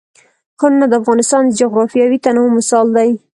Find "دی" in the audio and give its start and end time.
2.97-3.11